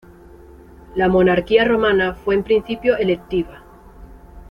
[0.95, 3.61] La monarquía romana fue en principio electiva.